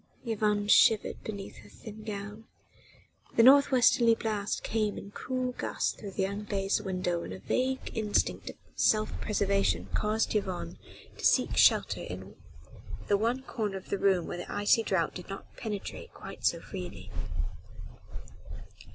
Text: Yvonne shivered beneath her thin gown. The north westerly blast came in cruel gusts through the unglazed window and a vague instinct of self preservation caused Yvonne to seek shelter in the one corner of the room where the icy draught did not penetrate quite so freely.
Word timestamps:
Yvonne 0.25 0.67
shivered 0.67 1.21
beneath 1.23 1.57
her 1.57 1.69
thin 1.69 2.01
gown. 2.03 2.45
The 3.35 3.43
north 3.43 3.69
westerly 3.69 4.15
blast 4.15 4.63
came 4.63 4.97
in 4.97 5.11
cruel 5.11 5.51
gusts 5.51 5.93
through 5.93 6.13
the 6.13 6.25
unglazed 6.25 6.83
window 6.83 7.21
and 7.21 7.31
a 7.31 7.37
vague 7.37 7.91
instinct 7.93 8.49
of 8.49 8.55
self 8.73 9.11
preservation 9.21 9.89
caused 9.93 10.33
Yvonne 10.33 10.79
to 11.19 11.23
seek 11.23 11.55
shelter 11.55 12.01
in 12.01 12.35
the 13.09 13.15
one 13.19 13.43
corner 13.43 13.77
of 13.77 13.89
the 13.91 13.99
room 13.99 14.25
where 14.25 14.37
the 14.37 14.51
icy 14.51 14.81
draught 14.81 15.13
did 15.13 15.29
not 15.29 15.55
penetrate 15.55 16.11
quite 16.15 16.45
so 16.47 16.59
freely. 16.59 17.11